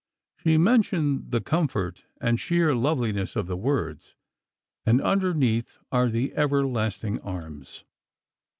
[0.37, 4.15] She mentioned the comfort and sheer loveliness of the words:
[4.83, 7.83] "And underneath are the everlasting arms."